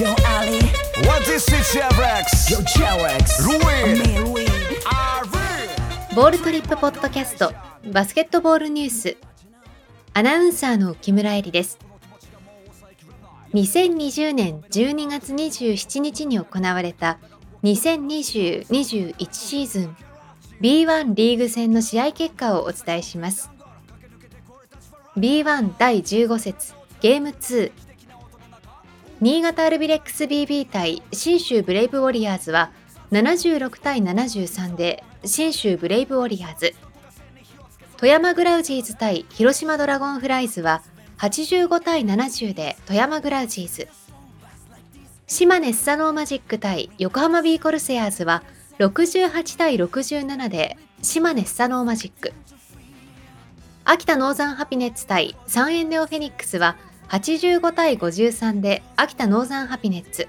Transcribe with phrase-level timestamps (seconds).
[0.00, 0.60] Yo Ali.
[1.06, 2.48] What is it, Chevrex?
[2.48, 2.56] Yo
[3.44, 4.00] Louis
[6.16, 7.52] ボールトリップポッドキャスト
[7.92, 9.18] バスケットボールニュース。
[10.14, 11.78] アナウンサーの木村恵里です。
[13.52, 17.18] 2020年12月27日に行われた
[17.62, 19.96] 2020-21シーズン
[20.62, 23.50] B1 リーグ戦の試合結果をお伝えします。
[25.18, 26.72] B1 第15節
[27.02, 27.89] ゲーム2
[29.20, 32.70] 新潟アルビレックス BB 対信州ブレイブウォリアーズは
[33.12, 36.74] 76対73で信州ブレイブウォリアーズ。
[37.98, 40.82] 富山グラウジーズ対広島ドラゴンフライズは
[41.18, 43.88] 85対70で富山グラウジーズ。
[45.26, 48.42] 島根スサノーマジック対横浜ビーコルセアーズは
[48.78, 52.32] 68対67で島根スサノーマジック。
[53.84, 56.76] 秋田ノーザンハピネッツ対サンエンネオフェニックスは
[57.10, 60.28] 85対53で秋田ノーザンハピネッツ。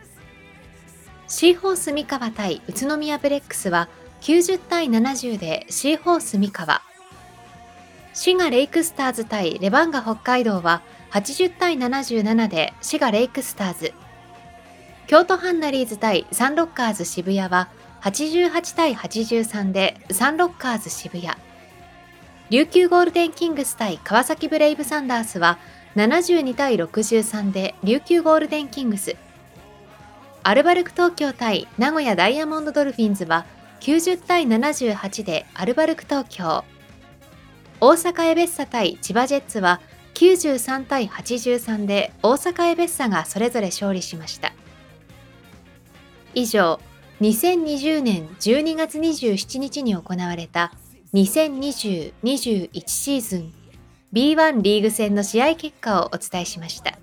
[1.28, 3.88] シーホース三河対宇都宮ブレックスは
[4.22, 6.82] 90対70でシーホース三河。
[8.14, 13.94] 滋賀レイクスターズ対レバンガ北海道は80対77で滋賀レイクスターズ。
[15.06, 17.70] 京都ハンナリーズ対サンロッカーズ渋谷は
[18.02, 21.32] 88対83でサンロッカーズ渋谷。
[22.50, 25.60] 琉球ゴールデンキングス対川崎ブレイブサンダースは
[25.96, 29.18] 72対63で琉球ゴールデンキングス。
[30.42, 33.46] アルバルク東京対名古屋ダイヤモンドドルフィンズは
[33.82, 36.64] 90対78でアルバルク東京。
[37.82, 39.82] 大阪エベッサ対千葉ジェッツは
[40.14, 44.54] 93対83で大阪エベッサがそれぞれ勝利しました。
[46.34, 46.80] 以上
[47.20, 50.72] 2020年12月27日に行われた
[51.14, 53.61] 2020-21シーズン
[54.14, 56.98] B1 リーグ戦の試合結果をお伝えしました。